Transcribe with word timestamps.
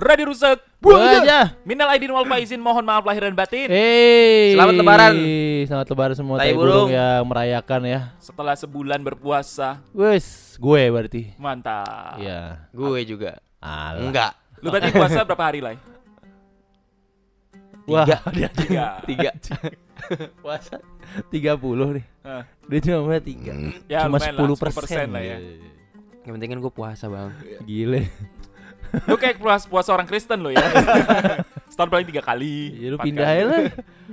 Radio 0.00 0.32
rusak. 0.32 0.64
Buang 0.80 0.96
aja. 1.20 1.52
Minal 1.60 1.92
aidin 1.92 2.08
wal 2.08 2.24
faizin 2.24 2.56
mohon 2.56 2.80
maaf 2.80 3.04
lahir 3.04 3.20
dan 3.20 3.36
batin. 3.36 3.68
Hey. 3.68 4.56
Selamat 4.56 4.74
Lebaran. 4.74 5.14
Selamat 5.60 5.86
lebaran 5.92 6.14
semua 6.16 6.34
Tai 6.34 6.48
tai 6.48 6.56
burung 6.56 6.88
burung. 6.88 6.88
yang 6.88 7.20
merayakan 7.28 7.80
ya. 7.84 8.00
Setelah 8.16 8.56
sebulan 8.56 9.04
berpuasa, 9.04 9.84
Wes, 9.92 10.56
gue 10.56 10.82
berarti. 10.88 11.22
mantap. 11.36 12.16
Iya. 12.16 12.64
Gue 12.72 13.04
juga. 13.04 13.44
Alah. 13.60 14.00
Enggak. 14.00 14.32
Lu 14.64 14.72
berarti 14.72 14.88
puasa 14.90 15.20
berapa 15.20 15.44
hari 15.44 15.60
lah? 15.60 15.76
Wah, 17.84 18.06
Tiga. 18.08 18.16
dia 18.32 18.48
Tiga. 18.56 18.86
Tiga. 19.04 19.30
puasa 20.40 20.80
30 21.28 21.60
nih. 21.92 22.04
Hah. 22.24 22.44
Dia 22.64 22.78
cuma 22.80 23.20
3. 23.20 23.84
Ya, 23.84 24.08
cuma 24.08 24.16
lumayan 24.16 24.32
10 24.32 24.40
lah, 24.40 24.56
persen 24.56 25.06
10% 25.12 25.12
lah 25.12 25.22
ya. 25.22 25.36
Yang 26.24 26.32
penting 26.38 26.48
kan 26.48 26.58
gue 26.58 26.72
puasa 26.72 27.04
bang. 27.04 27.30
Gile. 27.68 28.08
Lu 29.06 29.14
kayak 29.14 29.38
puasa, 29.38 29.64
puasa 29.64 29.90
orang 29.90 30.04
Kristen 30.04 30.40
lo 30.40 30.50
ya. 30.50 30.60
Setahun 31.72 31.88
paling 31.88 32.06
tiga 32.06 32.20
kali. 32.20 32.74
Ya 32.76 32.88
lu 32.90 32.98
pindah 32.98 33.26
aja 33.26 33.44
lah. 33.44 33.60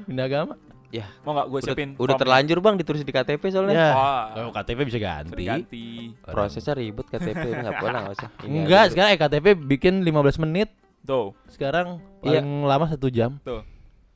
Pindah 0.03 0.25
agama. 0.25 0.53
Ya. 0.88 1.03
Mau 1.22 1.36
nggak 1.36 1.47
gue 1.47 1.59
Udah, 1.59 1.67
siapin? 1.67 1.89
udah 1.94 2.16
form? 2.16 2.22
terlanjur 2.22 2.58
bang 2.59 2.75
ditulis 2.78 3.02
di 3.02 3.11
KTP 3.11 3.44
soalnya. 3.50 3.75
Ya. 3.75 3.89
Wah. 3.91 4.25
Kalau 4.33 4.52
KTP 4.53 4.80
bisa 4.86 4.97
ganti. 4.97 5.33
Terganti. 5.36 5.88
Prosesnya 6.22 6.73
ribet 6.73 7.06
KTP 7.06 7.44
nggak 7.59 7.73
boleh 7.75 7.91
nggak 7.97 8.16
usah. 8.16 8.30
Ini 8.41 8.58
Enggak, 8.64 8.86
sekarang 8.91 9.09
EKTP 9.14 9.45
bikin 9.58 9.94
15 10.02 10.39
menit. 10.39 10.69
Tuh, 11.03 11.31
Sekarang 11.47 12.03
Iya. 12.19 12.39
paling 12.39 12.47
lama 12.63 12.86
satu 12.88 13.08
jam. 13.08 13.39
tuh. 13.41 13.63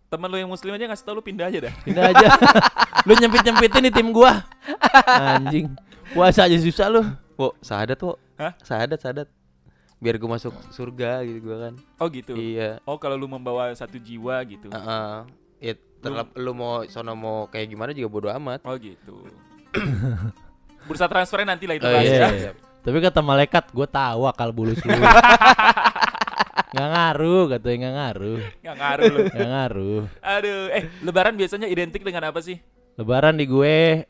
Temen 0.08 0.28
lu 0.28 0.38
yang 0.38 0.52
muslim 0.52 0.76
aja 0.76 0.86
ngasih 0.86 1.06
tau 1.08 1.16
lu 1.16 1.24
pindah 1.24 1.48
aja 1.48 1.60
dah. 1.68 1.74
Pindah 1.82 2.04
aja. 2.06 2.28
lu 3.08 3.16
nyempit-nyempitin 3.16 3.88
di 3.88 3.92
tim 3.92 4.12
gua. 4.12 4.44
Anjing. 5.08 5.72
Puasa 6.12 6.44
aja 6.44 6.56
susah 6.56 6.88
lu. 6.88 7.00
Wo, 7.36 7.56
sahadat 7.60 7.96
wo. 7.98 8.20
Hah? 8.36 8.52
Sahadat 8.60 9.00
sahadat. 9.00 9.28
Biar 10.02 10.18
gue 10.18 10.26
masuk 10.26 10.50
surga 10.74 11.22
gitu 11.24 11.40
gue 11.46 11.58
kan. 11.62 11.74
Oh 12.02 12.10
gitu. 12.10 12.34
Iya. 12.34 12.82
Oh 12.84 12.98
kalau 12.98 13.14
lu 13.14 13.30
membawa 13.30 13.70
satu 13.72 14.02
jiwa 14.02 14.42
gitu. 14.44 14.74
Heeh. 14.74 15.14
Ya, 15.62 15.74
terlep, 16.02 16.34
lu 16.36 16.58
mau 16.58 16.82
sono 16.90 17.14
mau 17.14 17.46
kayak 17.46 17.70
gimana 17.70 17.94
juga 17.94 18.10
bodo 18.10 18.28
amat. 18.34 18.66
Oh 18.66 18.74
gitu. 18.76 19.30
Bursa 20.90 21.06
transfernya 21.06 21.54
nanti 21.54 21.70
lah 21.70 21.78
itu 21.78 21.86
Oh, 21.86 21.94
bahas 21.94 22.10
iya, 22.10 22.18
ya. 22.18 22.30
iya. 22.34 22.52
Tapi 22.82 22.98
kata 22.98 23.22
malaikat, 23.22 23.70
gue 23.70 23.86
tahu 23.86 24.26
akal 24.26 24.50
bulus 24.50 24.82
lu. 24.82 24.90
Nggak 26.74 26.90
ngaruh, 26.90 27.44
katanya 27.52 27.78
nggak 27.78 27.96
ngaruh. 28.00 28.40
Nggak 28.64 28.76
ngaruh 28.80 29.06
lu. 29.06 29.20
Nggak 29.30 29.50
ngaruh. 29.54 30.02
Aduh, 30.24 30.62
eh 30.72 30.84
lebaran 31.04 31.36
biasanya 31.38 31.68
identik 31.68 32.02
dengan 32.02 32.32
apa 32.32 32.40
sih? 32.42 32.58
Lebaran 32.96 33.36
di 33.38 33.46
gue 33.46 34.08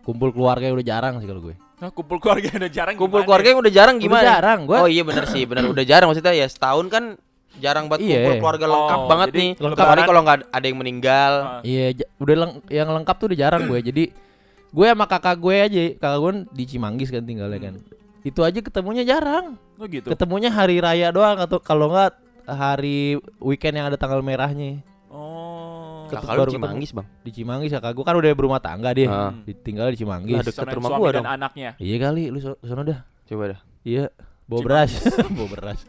kumpul 0.00 0.30
keluarga 0.30 0.68
udah 0.68 0.86
jarang 0.86 1.14
sih 1.18 1.26
kalau 1.26 1.42
gue. 1.42 1.54
Nah, 1.76 1.88
kumpul 1.88 2.18
keluarga 2.18 2.48
udah 2.54 2.70
jarang 2.70 2.94
Kumpul 2.94 3.08
gimana? 3.16 3.26
keluarga 3.26 3.46
yang 3.48 3.60
udah 3.60 3.72
jarang 3.72 3.96
Udah 3.96 4.04
gimana? 4.04 4.24
jarang, 4.26 4.58
gua. 4.64 4.78
Oh 4.80 4.88
iya 4.88 5.00
bener 5.00 5.24
sih, 5.26 5.42
bener 5.44 5.64
udah 5.66 5.80
jarang 5.82 6.06
maksudnya 6.06 6.34
ya 6.34 6.44
setahun 6.44 6.86
kan 6.86 7.04
jarang 7.56 7.88
banget 7.88 8.04
Iya. 8.04 8.16
kumpul 8.20 8.34
keluarga 8.38 8.66
lengkap 8.66 8.98
Oh, 8.98 9.08
banget 9.08 9.28
jadi 9.28 9.38
nih. 9.38 9.50
lengkap. 9.58 9.80
Kecuali 9.80 10.00
kalau 10.04 10.20
nggak 10.22 10.38
ada 10.46 10.66
yang 10.66 10.78
meninggal. 10.78 11.32
Ah, 11.40 11.60
Iya, 11.62 11.86
udah 12.16 12.36
leng- 12.36 12.60
yang 12.68 12.88
lengkap 12.90 13.16
tuh 13.16 13.26
udah 13.32 13.38
jarang 13.38 13.62
gue. 13.64 13.80
Jadi 13.82 14.04
gue 14.70 14.86
sama 14.86 15.04
kakak 15.04 15.36
gue 15.36 15.56
aja, 15.56 15.80
kakak 15.96 16.18
gue 16.20 16.32
di 16.52 16.64
Cimanggis 16.66 17.08
kan 17.08 17.24
tinggalnya 17.24 17.58
kan. 17.58 17.74
Itu 18.20 18.44
aja 18.44 18.60
ketemunya 18.60 19.02
jarang. 19.02 19.56
Oh 19.74 19.88
gitu. 19.88 20.04
Ketemunya 20.06 20.52
hari 20.52 20.76
raya 20.78 21.08
doang 21.08 21.40
atau 21.40 21.56
kalau 21.58 21.88
nggak 21.88 22.12
hari 22.44 23.16
weekend 23.38 23.74
yang 23.74 23.88
ada 23.88 23.96
tanggal 23.96 24.20
merahnya. 24.20 24.84
Ketemu- 26.10 26.20
Kakak 26.20 26.28
lu 26.28 26.36
baru 26.36 26.44
ketemu. 26.44 26.56
Cimanggis 26.60 26.90
bang. 26.90 27.06
Di 27.20 27.30
Cimanggis 27.30 27.70
kakak 27.72 27.92
gue 27.92 28.04
kan 28.04 28.14
udah 28.14 28.30
berumah 28.32 28.58
tangga 28.58 28.90
dia. 28.90 29.06
Ah. 29.06 29.32
Ditinggal 29.40 29.88
di 29.88 29.96
Cimanggis. 29.96 30.42
Deket 30.42 30.54
Sonoin 30.56 30.74
rumah 30.74 30.90
gua 30.92 31.08
dan 31.08 31.16
dong. 31.16 31.26
anaknya. 31.30 31.70
Iya 31.76 31.96
kali, 32.00 32.22
lu 32.28 32.38
so- 32.38 32.58
sono 32.60 32.82
dah. 32.82 33.00
Coba 33.24 33.44
dah. 33.48 33.60
Iya, 33.80 34.04
bawa 34.44 34.60
beras, 34.60 34.90
bawa 35.36 35.48
beras. 35.48 35.80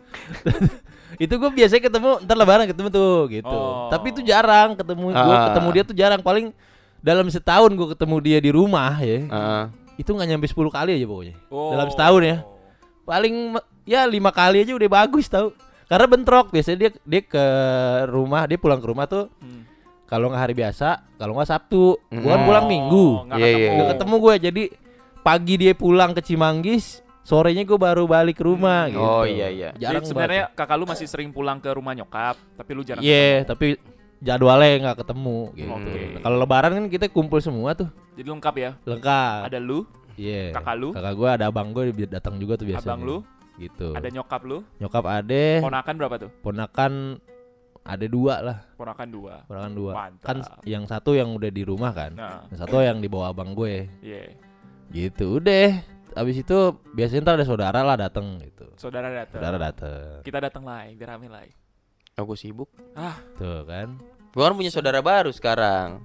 itu 1.17 1.33
gue 1.33 1.51
biasanya 1.51 1.83
ketemu 1.83 2.09
ntar 2.21 2.35
lebaran 2.35 2.65
ketemu 2.65 2.87
tuh 2.89 3.27
gitu. 3.27 3.51
Oh. 3.51 3.89
Tapi 3.89 4.07
itu 4.09 4.21
jarang 4.21 4.73
ketemu 4.73 5.11
gue 5.11 5.35
Ah. 5.35 5.51
ketemu 5.51 5.67
dia 5.71 5.83
tuh 5.83 5.95
jarang 5.95 6.21
paling 6.21 6.55
dalam 6.99 7.27
setahun 7.27 7.67
gue 7.69 7.87
ketemu 7.91 8.15
dia 8.21 8.37
di 8.39 8.49
rumah 8.49 8.95
ya. 8.97 9.19
Heeh. 9.21 9.63
Itu 9.97 10.13
nggak 10.13 10.27
nyampe 10.29 10.47
10 10.47 10.71
kali 10.71 10.91
aja 10.93 11.05
pokoknya. 11.05 11.35
Oh. 11.47 11.73
Dalam 11.73 11.87
setahun 11.89 12.21
ya. 12.21 12.37
Paling 13.01 13.35
ya 13.83 14.05
lima 14.05 14.29
kali 14.29 14.61
aja 14.61 14.71
udah 14.71 14.89
bagus 14.89 15.25
tau. 15.27 15.51
Karena 15.85 16.07
bentrok 16.07 16.47
biasanya 16.49 16.77
dia 16.79 16.89
dia 17.01 17.21
ke 17.21 17.45
rumah, 18.07 18.47
dia 18.47 18.55
pulang 18.55 18.79
ke 18.79 18.87
rumah 18.87 19.03
tuh 19.03 19.27
Hmm. 19.37 19.67
Kalau 20.11 20.27
nggak 20.27 20.41
hari 20.41 20.53
biasa, 20.53 20.87
kalau 21.15 21.33
nggak 21.33 21.47
Sabtu. 21.47 21.95
Gua 22.11 22.29
kan 22.29 22.41
Mm. 22.41 22.45
pulang 22.45 22.65
Oh, 22.65 22.69
Minggu. 22.69 23.05
nggak 23.25 23.37
Iya, 23.37 23.47
ketemu. 23.47 23.55
iya, 23.57 23.71
Nggak 23.71 23.89
ketemu 23.89 24.15
gue 24.17 24.33
jadi 24.41 24.63
pagi 25.21 25.53
dia 25.55 25.73
pulang 25.73 26.11
ke 26.11 26.21
Cimanggis, 26.21 26.85
sorenya 27.21 27.63
gue 27.63 27.77
baru 27.77 28.03
balik 28.05 28.35
ke 28.35 28.43
rumah 28.43 28.85
Hmm. 28.85 28.91
gitu. 28.91 29.01
Oh 29.01 29.23
iya 29.23 29.47
iya. 29.47 29.69
Jadi 29.71 29.81
Jarang 29.81 30.03
sebenarnya 30.03 30.43
kakak 30.51 30.75
lu 30.75 30.85
masih 30.85 31.07
sering 31.07 31.31
pulang 31.31 31.57
ke 31.57 31.69
rumah 31.69 31.93
nyokap, 31.93 32.35
tapi 32.53 32.71
lu 32.73 32.83
jarang. 32.83 32.99
Iya, 32.99 33.41
ketemu. 33.41 33.47
tapi 33.47 33.67
jadwalnya 34.19 34.69
nggak 34.83 34.97
ketemu 34.99 35.37
gitu. 35.55 35.71
Oke. 35.71 35.93
Nah, 36.11 36.19
Kalau 36.21 36.37
lebaran 36.37 36.71
kan 36.75 36.85
kita 36.87 37.05
kumpul 37.07 37.39
semua 37.39 37.71
tuh, 37.71 37.87
Jadi 38.13 38.27
lengkap 38.27 38.55
ya. 38.55 38.71
lengkap. 38.83 39.41
Ada 39.47 39.57
lu, 39.57 39.79
Iya. 40.13 40.51
kakak 40.53 40.75
lu, 40.75 40.89
Kakak 40.91 41.13
gue 41.15 41.29
ada 41.31 41.45
abang 41.47 41.71
gue 41.71 41.83
datang 42.05 42.35
juga 42.35 42.53
tuh 42.53 42.67
biasanya. 42.67 42.83
abang 42.91 43.01
lu, 43.01 43.17
Gitu. 43.57 43.93
ada 43.93 44.07
nyokap 44.07 44.41
lu, 44.43 44.57
Nyokap 44.77 45.03
ade, 45.07 45.61
ponakan 45.61 45.93
berapa 45.95 46.15
tuh? 46.19 46.29
ponakan 46.41 46.91
ada 47.81 48.05
dua 48.05 48.35
lah, 48.39 48.57
Ponakan 48.75 49.07
dua. 49.09 49.33
ponakan 49.45 49.73
dua. 49.73 49.91
Mantap. 49.97 50.25
Kan 50.25 50.37
yang 50.63 50.83
satu 50.85 51.11
yang 51.11 51.33
udah 51.33 51.49
di 51.49 51.63
rumah 51.63 51.89
kan, 51.91 52.13
Nah, 52.13 52.45
yang 52.47 52.59
satu 52.59 52.77
yang 52.79 52.97
dibawa 52.97 53.29
abang 53.29 53.51
gue. 53.51 53.89
iya. 54.01 54.29
Gitu 54.89 55.39
udah. 55.39 55.81
Abis 56.11 56.43
itu 56.43 56.57
biasanya 56.91 57.23
ntar 57.23 57.35
ada 57.39 57.47
saudara 57.47 57.79
lah 57.81 57.95
datang 57.95 58.35
gitu. 58.37 58.67
Saudara 58.75 59.07
datang. 59.07 59.39
Saudara 59.39 59.57
datang. 59.57 60.19
Kita 60.21 60.37
datang 60.37 60.63
lagi, 60.67 60.91
biar 60.93 61.15
rame 61.15 61.31
lagi. 61.31 61.55
Aku 62.13 62.35
sibuk. 62.35 62.67
Tuh 63.39 63.63
kan. 63.63 63.95
Gua 64.31 64.43
kan 64.45 64.53
punya 64.53 64.67
saudara 64.67 64.99
baru 64.99 65.31
sekarang. 65.31 66.03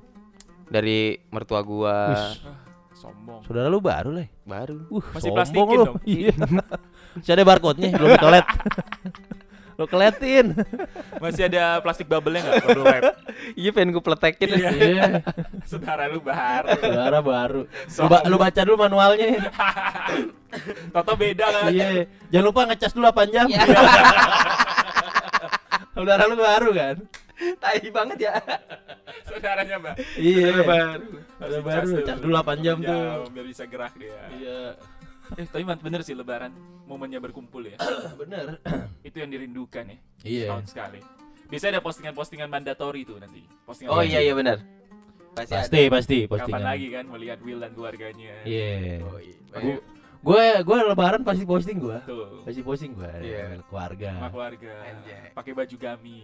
Dari 0.66 1.18
mertua 1.28 1.60
gua. 1.60 2.14
Wih, 2.14 2.54
Sombong. 2.96 3.42
saudara 3.44 3.66
lu 3.66 3.82
baru 3.82 4.14
lah. 4.14 4.30
Baru. 4.42 4.86
Uh, 4.88 5.02
Masih 5.12 5.28
sombong 5.28 5.36
plastikin 5.36 5.66
lu. 5.74 5.84
dong. 5.84 5.96
Iya. 6.06 6.32
Masih 7.18 7.32
ada 7.34 7.44
barcode-nya, 7.44 7.88
belum 7.92 8.14
kelet. 8.16 8.46
lu 9.76 9.84
keletin. 9.84 10.56
Masih 11.22 11.52
ada 11.52 11.84
plastik 11.84 12.08
bubble-nya 12.08 12.40
enggak 12.44 12.64
kalau 12.64 12.84
web? 12.88 13.02
Iya 13.52 13.70
pengen 13.76 13.92
gua 13.92 14.04
pletekin. 14.04 14.48
Iya. 14.56 15.20
Saudara 15.70 16.08
lu 16.08 16.24
baru. 16.24 16.68
Saudara 16.80 17.20
baru. 17.20 17.60
Lu, 17.68 18.08
ba- 18.08 18.24
lu 18.24 18.36
baca 18.40 18.60
dulu 18.64 18.76
manualnya. 18.80 19.36
Toto 20.96 21.12
beda 21.14 21.46
kan? 21.52 21.68
Iya. 21.68 22.08
Jangan 22.32 22.44
lupa 22.48 22.60
ngecas 22.72 22.92
dulu 22.96 23.04
8 23.12 23.34
jam. 23.36 23.46
Saudara 25.92 26.22
lu 26.24 26.36
baru 26.40 26.70
kan? 26.72 26.96
Tai 27.60 27.84
banget 27.92 28.18
ya. 28.32 28.34
Saudaranya, 29.28 29.76
Mbak. 29.76 29.94
Iya. 30.16 30.48
baru. 30.64 31.08
Saudara 31.36 31.60
baru, 31.60 31.88
cas 32.00 32.18
dulu 32.24 32.32
8 32.32 32.64
jam 32.64 32.76
tuh. 32.80 33.28
biar 33.28 33.44
bisa 33.44 33.64
gerak 33.68 33.92
dia. 34.00 34.16
Iya. 34.40 34.60
Eh, 35.40 35.46
tapi 35.50 35.62
bener 35.66 36.00
sih 36.06 36.14
lebaran 36.14 36.54
momennya 36.86 37.18
berkumpul 37.18 37.66
ya. 37.66 37.76
Bener. 38.20 38.62
Itu 39.06 39.18
yang 39.18 39.30
dirindukan 39.30 39.84
ya. 39.90 39.98
Iya. 40.22 40.46
Setahun 40.46 40.64
sekali. 40.70 41.00
Biasanya 41.46 41.78
ada 41.78 41.82
postingan-postingan 41.82 42.48
mandatori 42.50 43.02
tuh 43.02 43.18
nanti. 43.18 43.42
Postingan 43.66 43.90
Oh 43.90 44.02
iya 44.02 44.22
iya 44.22 44.34
benar. 44.34 44.62
Pasti 45.36 45.52
Pasti, 45.52 45.80
pasti, 45.92 46.18
Kapan 46.24 46.32
postingan. 46.32 46.62
lagi 46.64 46.86
kan 46.88 47.04
melihat 47.12 47.38
Will 47.44 47.60
dan 47.60 47.70
keluarganya. 47.76 48.34
Iya. 48.46 49.04
Oh, 49.04 49.18
iya. 49.20 49.36
Gu- 49.52 49.82
Gue 50.22 50.44
gue 50.64 50.76
lebaran 50.86 51.22
pasti 51.24 51.44
posting 51.44 51.78
gue. 51.80 51.98
Pasti 52.44 52.60
posting 52.62 52.92
gue. 52.96 53.12
Iya. 53.22 53.60
Keluarga. 53.68 54.10
Sama 54.16 54.30
keluarga. 54.32 54.72
Pakai 55.36 55.52
baju 55.52 55.76
gami. 55.76 56.20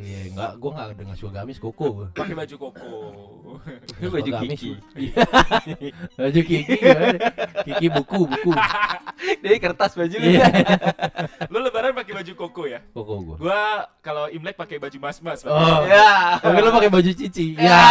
Iya, 0.00 0.20
enggak 0.32 0.52
gue 0.56 0.70
enggak 0.70 0.88
dengan 0.96 1.16
suka 1.16 1.32
gamis 1.40 1.58
koko 1.60 1.86
gue. 1.92 2.08
Pakai 2.16 2.34
baju 2.36 2.54
koko. 2.56 2.92
Baju 4.00 4.30
kiki. 4.46 4.72
Baju 6.20 6.40
kiki? 6.44 6.76
Kiki 7.66 7.86
buku, 7.92 8.20
buku. 8.24 8.52
Dari 9.44 9.58
kertas 9.60 9.92
baju. 9.92 10.16
Iya. 10.16 10.46
Lu 11.52 11.58
lebaran 11.60 11.92
pakai 11.92 12.12
baju 12.16 12.32
koko 12.32 12.62
ya. 12.64 12.80
Koko 12.96 13.14
gua. 13.20 13.36
Gua 13.36 13.62
kalau 14.00 14.32
Imlek 14.32 14.56
pakai 14.56 14.80
baju 14.80 14.96
mas-mas. 14.96 15.44
Oh. 15.44 15.84
Ya. 15.84 16.40
Tapi 16.40 16.58
lu 16.64 16.70
pakai 16.72 16.90
baju 16.90 17.10
cici. 17.12 17.58
Ya. 17.60 17.84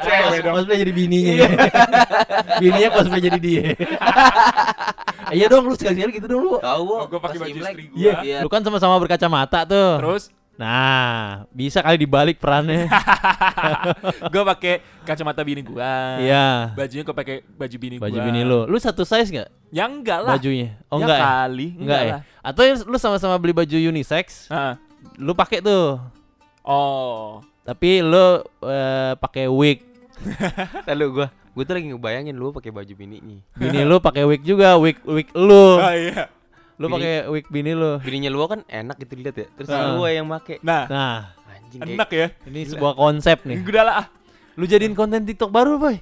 Cewek 0.00 0.38
dong. 0.42 0.54
Cosplay 0.56 0.78
jadi 0.78 0.92
bininya. 0.92 1.34
bininya 2.58 2.88
cosplay 2.90 3.20
jadi 3.20 3.38
dia. 3.38 3.64
Iya 5.32 5.46
dong 5.48 5.64
lu 5.64 5.74
sekali-sekali 5.74 6.12
gitu 6.12 6.26
dong 6.26 6.42
lu. 6.42 6.52
Tahu 6.58 6.82
gua. 6.84 7.00
Gua 7.08 7.20
pakai 7.20 7.38
baju 7.40 7.56
istri 7.56 7.84
gua. 7.88 7.96
Iya, 7.96 8.14
Iya. 8.20 8.38
lu 8.40 8.48
kan 8.48 8.60
sama-sama 8.60 8.96
berkacamata 8.98 9.64
tuh. 9.64 9.98
Terus 9.98 10.24
Nah, 10.52 11.48
bisa 11.48 11.80
kali 11.80 11.96
dibalik 11.96 12.36
perannya. 12.36 12.84
gua 14.32 14.42
pakai 14.46 14.84
kacamata 15.02 15.40
bini 15.40 15.64
gua. 15.64 16.20
Iya. 16.20 16.76
Bajunya 16.76 17.02
gua 17.02 17.16
pakai 17.16 17.40
baju 17.48 17.76
bini 17.80 17.96
gua. 17.96 18.04
Baju 18.06 18.18
bini 18.20 18.40
lu. 18.44 18.60
Lu 18.68 18.76
satu 18.76 19.02
size 19.02 19.32
nggak 19.32 19.48
Ya 19.72 19.88
enggak 19.88 20.20
lah. 20.20 20.36
bajunya? 20.36 20.76
Oh 20.86 21.00
Ya 21.00 21.08
enggak 21.08 21.18
ya? 21.18 21.24
kali. 21.24 21.68
Enggak 21.74 22.00
ya? 22.02 22.12
lah. 22.12 22.20
Atau 22.44 22.62
lu 22.84 22.96
sama-sama 22.96 23.40
beli 23.40 23.56
baju 23.56 23.72
unisex, 23.74 24.52
Heeh. 24.52 24.74
lu 25.16 25.32
pakai 25.32 25.64
tuh. 25.64 25.96
Oh. 26.62 27.40
Tapi 27.62 27.90
lu 28.00 28.26
eh, 28.60 29.12
pakai 29.14 29.46
wig. 29.46 29.78
Lalu 30.88 31.04
gua 31.12 31.26
gua 31.52 31.62
tuh 31.62 31.74
lagi 31.74 31.86
ngebayangin 31.88 32.34
lu 32.34 32.50
pakai 32.50 32.70
baju 32.70 32.92
bininya. 32.92 33.38
Bini 33.54 33.82
lu 33.82 33.96
pakai 33.98 34.24
wig 34.24 34.42
juga, 34.42 34.74
wig 34.76 34.98
wig 35.04 35.28
lu. 35.32 35.78
Oh 35.78 35.92
iya. 35.92 36.26
Lu 36.76 36.86
Bini- 36.86 36.94
pakai 36.96 37.14
wig 37.28 37.46
bini 37.48 37.72
lu. 37.72 37.98
Bininya 37.98 38.30
lu 38.30 38.42
kan 38.44 38.60
enak 38.64 38.96
gitu 38.98 39.12
dilihat 39.14 39.36
ya. 39.36 39.46
Terus 39.54 39.68
Heeh. 39.68 39.94
gua 39.94 40.08
yang 40.08 40.26
make. 40.26 40.58
Nah, 40.60 40.84
Nah, 40.86 41.18
Anjing 41.48 41.80
kayak- 41.80 41.94
enak 41.94 42.08
ya. 42.10 42.26
ini 42.46 42.60
sebuah 42.66 42.94
konsep 42.94 43.44
nih. 43.44 43.62
Udah 43.62 43.84
lah. 43.84 43.94
ah. 43.96 44.06
Lu 44.52 44.64
jadiin 44.64 44.92
konten 44.92 45.22
TikTok 45.22 45.48
baru, 45.48 45.78
Boy. 45.78 45.96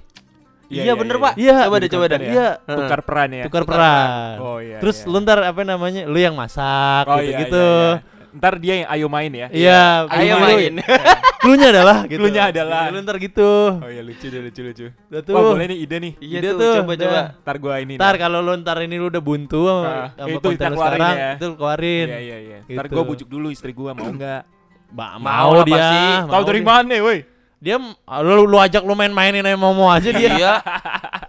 Iya, 0.71 0.95
bener, 0.95 1.19
Pak. 1.19 1.35
Iya. 1.35 1.67
Coba 1.67 1.77
deh, 1.79 1.91
coba 1.91 2.05
deh. 2.07 2.19
Ya. 2.21 2.31
Iya. 2.31 2.49
Tukar 2.63 3.01
peran 3.03 3.29
ya. 3.33 3.45
Tukar 3.45 3.63
tukar 3.63 3.75
peran. 3.75 4.37
Oh 4.39 4.59
iya. 4.63 4.79
Terus 4.79 5.03
iya. 5.03 5.11
lu 5.11 5.19
ntar 5.19 5.39
apa 5.43 5.63
namanya? 5.63 6.03
Lu 6.07 6.15
yang 6.15 6.39
masak 6.39 7.11
Oh 7.11 7.19
gitu 7.19 7.27
iya, 7.27 7.39
gitu. 7.43 7.59
iya, 7.59 7.91
iya. 7.99 8.19
Ntar 8.31 8.55
dia 8.59 8.75
yang 8.79 8.89
ayo 8.89 9.07
main 9.07 9.33
ya. 9.33 9.47
Iya, 9.51 9.83
Ayo 10.07 10.35
main. 10.39 10.73
Cluenya 11.43 11.69
adalah 11.73 11.97
gitu. 12.05 12.21
Cluenya 12.21 12.43
adalah. 12.49 12.83
Lu 12.89 13.01
ntar 13.01 13.17
gitu. 13.17 13.51
Oh 13.77 13.89
iya 13.89 14.01
lucu 14.01 14.27
deh 14.27 14.39
lucu 14.39 14.61
lucu. 14.61 14.87
Udah 15.09 15.21
tuh. 15.21 15.33
Wah 15.33 15.43
boleh 15.51 15.67
nih 15.67 15.79
ide 15.81 15.97
nih. 15.99 16.13
Iya 16.21 16.39
Ide 16.39 16.49
tuh, 16.53 16.59
tuh, 16.61 16.75
coba 16.85 16.93
coba. 16.95 17.21
Ntar 17.41 17.57
gua 17.59 17.75
ini. 17.81 17.95
Ntar 17.97 18.15
kalau 18.17 18.39
lu 18.39 18.53
ntar 18.57 18.77
ini 18.81 18.95
lu 18.95 19.09
udah 19.09 19.19
buntu 19.19 19.61
sama, 19.65 19.83
Ah, 19.83 20.07
sama 20.15 20.29
itu 20.29 20.39
konten 20.39 20.53
kita 20.53 20.67
lu 20.67 20.77
keluarin 20.77 20.95
sekarang, 20.95 21.17
ya. 21.17 21.31
itu 21.33 21.45
lu 21.45 21.55
keluarin. 21.57 22.07
Iya 22.07 22.19
iya 22.21 22.39
iya. 22.39 22.59
Ntar 22.69 22.85
Gitu. 22.87 22.95
gua 22.95 23.03
bujuk 23.03 23.29
dulu 23.29 23.49
istri 23.49 23.73
gua 23.73 23.91
mau 23.93 24.07
enggak? 24.07 24.43
Ba- 24.91 25.17
Mau 25.17 25.27
mau, 25.27 25.51
lah 25.59 25.65
dia. 25.65 25.89
Tahu 26.29 26.43
dari 26.45 26.61
mana, 26.61 26.95
woi? 27.01 27.19
Dia 27.61 27.77
lu, 28.21 28.43
lu 28.45 28.57
ajak 28.57 28.83
lu 28.83 28.95
main-mainin 28.95 29.43
aja 29.43 29.53
mau 29.55 29.73
mau 29.73 29.89
aja 29.89 30.09
dia. 30.09 30.29
Iya. 30.31 30.53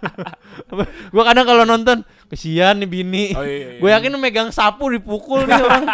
gua 1.14 1.22
kadang 1.24 1.44
kalau 1.44 1.64
nonton 1.64 2.04
kesian 2.28 2.80
nih 2.80 2.88
bini. 2.90 3.24
Oh 3.32 3.44
iya. 3.44 3.76
iya. 3.76 3.80
Gue 3.80 3.90
yakin 3.90 4.12
megang 4.16 4.48
sapu 4.48 4.88
dipukul 4.88 5.44
nih 5.44 5.56
orang. 5.56 5.84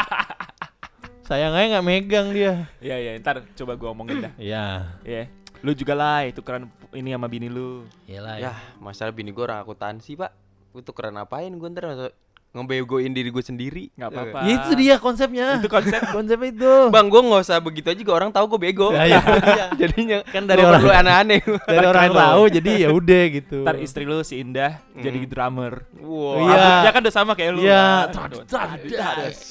Sayang 1.28 1.52
aja 1.52 1.76
nggak 1.76 1.84
megang 1.84 2.28
dia. 2.32 2.64
Iya 2.80 2.96
iya. 2.96 3.10
Ntar 3.20 3.44
coba 3.52 3.76
gua 3.76 3.92
omongin 3.92 4.24
dah. 4.24 4.32
Iya. 4.40 4.96
Iya. 5.04 5.28
Lu 5.60 5.76
juga 5.76 5.92
lah 5.92 6.24
itu 6.24 6.40
keren 6.40 6.72
ini 6.96 7.12
sama 7.12 7.28
bini 7.28 7.52
lu. 7.52 7.84
Iyalah 8.08 8.40
Ya, 8.40 8.56
masalah 8.80 9.12
bini 9.12 9.28
gua 9.28 9.52
orang 9.52 9.60
akuntansi, 9.60 10.16
Pak. 10.16 10.32
Tuh 10.72 10.94
keren 10.96 11.20
apain 11.20 11.52
gua 11.60 11.68
ntar 11.68 12.16
ngebegoin 12.52 13.12
diri 13.12 13.28
gua 13.28 13.44
sendiri. 13.44 13.92
Nggak 13.94 14.08
apa-apa. 14.08 14.38
Ya, 14.48 14.52
itu 14.56 14.70
dia 14.74 14.94
konsepnya. 14.96 15.46
Itu 15.60 15.68
konsep. 15.68 16.00
konsep 16.16 16.38
itu. 16.42 16.72
Bang, 16.88 17.12
gua 17.12 17.20
nggak 17.20 17.42
usah 17.44 17.58
begitu 17.60 17.92
aja 17.92 18.02
orang 18.08 18.30
tahu 18.32 18.44
gua 18.56 18.60
bego. 18.60 18.88
Ya, 18.96 19.04
ya, 19.04 19.20
iya. 19.54 19.66
Jadinya 19.76 20.18
Kan 20.28 20.48
dari 20.48 20.64
orang 20.64 20.80
perlu 20.80 20.94
aneh-aneh. 20.96 21.40
dari 21.70 21.86
orang 21.86 22.02
loh. 22.08 22.18
tahu 22.18 22.42
jadi 22.48 22.70
ya 22.84 22.88
udah 22.90 23.22
gitu. 23.30 23.58
Ntar 23.62 23.76
istri 23.84 24.02
lu 24.08 24.20
si 24.24 24.40
Indah 24.40 24.80
jadi 24.96 25.18
drummer. 25.28 25.84
wow. 26.00 26.40
Iya. 26.48 26.56
Rambutnya 26.56 26.92
kan 26.92 27.00
udah 27.04 27.14
sama 27.14 27.32
kayak 27.36 27.50
lu. 27.52 27.60
Iya. 27.62 28.08
Kan? 28.10 28.30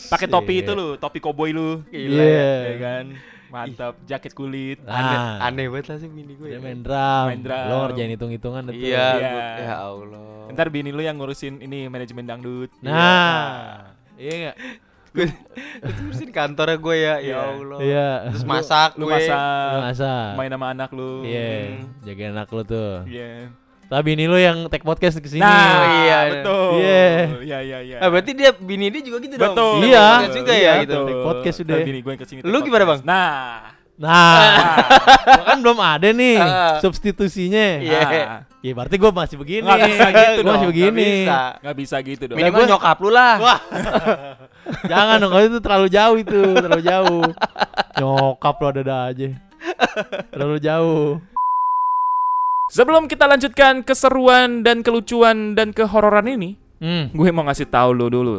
Pakai 0.09 0.27
topi 0.27 0.53
itu 0.65 0.71
lu, 0.73 0.97
topi 0.97 1.19
koboi 1.21 1.53
lu. 1.53 1.85
Gila 1.93 2.23
Iya. 2.23 2.51
Ya 2.73 2.75
kan? 2.81 3.05
Mantap, 3.47 3.93
jaket 4.03 4.31
kulit. 4.31 4.77
Aneh, 4.83 4.99
Nah, 5.09 5.39
aneh 5.41 5.65
banget 5.67 5.85
lah 5.87 5.97
sih 5.97 6.07
bini 6.07 6.33
gue. 6.33 6.47
dia 6.47 6.55
ya. 6.55 6.59
main 6.59 6.79
drum. 6.79 7.25
Main 7.25 7.41
drum. 7.41 7.65
Lo 7.65 7.75
ngerjain 7.85 8.11
hitung-hitungan 8.11 8.61
itu. 8.67 8.85
Iya, 8.85 9.07
Iya. 9.13 9.43
ya 9.61 9.75
Allah. 9.81 10.49
Ntar 10.49 10.67
bini 10.67 10.89
lu 10.89 10.99
yang 10.99 11.15
ngurusin 11.15 11.59
ini 11.59 11.87
manajemen 11.87 12.23
dangdut. 12.23 12.69
Nah. 12.79 13.95
Iya 14.13 14.33
enggak? 14.33 14.57
Gue 15.09 15.25
terus 15.79 15.95
ngurusin 15.99 16.29
kantornya 16.29 16.77
gue 16.77 16.95
ya, 16.95 17.15
ya 17.15 17.15
Iya. 17.17 17.35
Allah. 17.39 17.79
Iya. 17.79 18.09
Terus 18.29 18.45
masak 18.45 18.91
Lu 18.93 19.05
gue. 19.05 19.15
masak, 19.15 19.79
Masa. 19.81 20.13
main 20.33 20.49
sama 20.49 20.67
anak 20.69 20.89
lu. 20.91 21.23
Iya, 21.23 21.47
Hmm. 21.73 21.87
jagain 22.03 22.31
anak 22.31 22.49
lo 22.49 22.61
tuh. 22.61 22.93
Iya. 23.03 23.49
Tapi 23.87 24.09
ini 24.13 24.27
lo 24.27 24.35
yang 24.35 24.67
take 24.67 24.83
podcast 24.83 25.15
ke 25.17 25.27
sini. 25.27 25.39
Nah, 25.39 26.03
iya. 26.03 26.19
betul. 26.29 26.67
Iya. 26.75 27.07
Iya, 27.39 27.57
iya, 27.61 27.77
iya. 27.81 27.97
Ah, 27.97 28.11
berarti 28.11 28.31
dia 28.31 28.51
bini 28.51 28.91
dia 28.91 28.99
juga 28.99 29.17
gitu 29.19 29.35
dong. 29.35 29.55
Betul. 29.55 29.73
Iya. 29.81 30.05
Podcast 30.19 30.35
juga 30.35 30.51
ya 30.51 30.59
Iya, 30.59 30.73
gitu. 30.77 30.91
betul. 30.91 31.05
Take 31.07 31.23
podcast 31.23 31.57
udah. 31.57 31.71
Ntar 31.73 31.87
bini 31.87 31.99
gue 31.99 32.11
yang 32.11 32.19
ke 32.19 32.27
sini. 32.27 32.39
Lu 32.41 32.51
take 32.53 32.65
gimana, 32.65 32.83
podcast. 32.83 33.03
Bang? 33.03 33.07
Nah. 33.07 33.57
Nah, 33.97 34.45
gua 35.25 35.45
kan 35.47 35.57
belum 35.57 35.79
ada 35.79 36.09
nih 36.11 36.37
Ah. 36.37 36.77
substitusinya. 36.77 37.65
Iya. 37.81 37.99
Nah. 38.03 38.39
Ya 38.59 38.71
berarti 38.75 38.95
gue 38.95 39.11
masih 39.11 39.35
begini. 39.39 39.63
Nggak 39.63 39.79
bisa 39.87 40.05
gitu 40.11 40.19
Gua 40.37 40.51
masih 40.51 40.59
dong, 40.59 40.71
begini. 40.75 40.91
Nggak 40.91 41.23
bisa. 41.23 41.39
Nggak 41.63 41.75
bisa 41.79 41.95
gitu 42.03 42.23
dong. 42.27 42.37
Minimal 42.37 42.59
gua- 42.59 42.69
nyokap 42.75 42.97
lu 42.99 43.09
lah. 43.09 43.33
Wah. 43.39 43.59
Jangan 44.83 45.15
dong, 45.17 45.31
kalau 45.31 45.43
itu 45.47 45.59
terlalu 45.63 45.87
jauh 45.87 46.17
itu, 46.19 46.41
terlalu 46.59 46.83
jauh. 46.83 47.23
Nyokap 47.97 48.55
lo 48.59 48.67
ada 48.67 48.95
aja. 49.09 49.27
Terlalu 50.29 50.57
jauh. 50.59 51.23
Sebelum 52.67 53.07
kita 53.07 53.25
lanjutkan 53.25 53.79
keseruan 53.79 54.59
dan 54.59 54.83
kelucuan 54.83 55.55
dan 55.55 55.71
kehororan 55.71 56.27
ini, 56.27 56.59
Hmm, 56.77 57.09
gue 57.09 57.29
mau 57.33 57.41
ngasih 57.41 57.65
tahu 57.65 57.89
lu 57.89 58.05
dulu. 58.05 58.37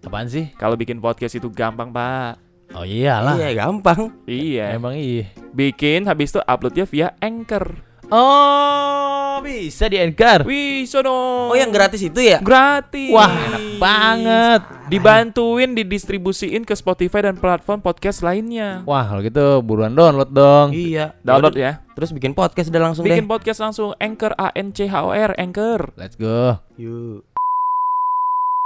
apaan 0.00 0.30
sih? 0.30 0.48
Kalau 0.54 0.78
bikin 0.78 0.96
podcast 0.96 1.34
itu 1.34 1.50
gampang, 1.50 1.90
Pak. 1.90 2.38
Oh 2.72 2.86
iyalah. 2.86 3.34
Iya, 3.34 3.66
gampang. 3.66 4.14
Iya. 4.24 4.78
Emang 4.78 4.94
iya. 4.94 5.26
Bikin 5.50 6.06
habis 6.06 6.30
itu 6.30 6.40
uploadnya 6.40 6.86
via 6.86 7.08
Anchor. 7.18 7.89
Oh, 8.10 9.38
bisa 9.38 9.86
di 9.86 9.94
Anchor. 9.94 10.42
Wih, 10.42 10.82
sono. 10.82 11.46
Oh, 11.46 11.54
yang 11.54 11.70
gratis 11.70 12.02
itu 12.02 12.18
ya? 12.18 12.42
gratis. 12.42 13.14
Wah, 13.14 13.30
enak 13.30 13.62
banget. 13.78 14.60
Dibantuin 14.90 15.72
didistribusiin 15.72 16.66
ke 16.66 16.74
Spotify 16.74 17.22
dan 17.22 17.38
platform 17.38 17.78
podcast 17.78 18.20
lainnya. 18.20 18.82
Wah, 18.82 19.06
kalau 19.06 19.22
gitu 19.22 19.62
buruan 19.62 19.94
download 19.94 20.34
dong. 20.34 20.74
Iya. 20.74 21.14
Download 21.22 21.54
ya. 21.54 21.86
Terus 21.94 22.10
bikin 22.10 22.34
podcast 22.34 22.66
udah 22.68 22.82
langsung 22.82 23.06
Bikin 23.06 23.24
deh. 23.24 23.30
podcast 23.30 23.62
langsung 23.62 23.94
Anchor 23.96 24.34
A 24.34 24.50
N 24.52 24.74
C 24.74 24.90
H 24.90 24.94
O 25.00 25.10
R 25.10 25.30
Anchor. 25.38 25.94
Let's 25.94 26.18
go. 26.18 26.58
Yuk. 26.74 27.22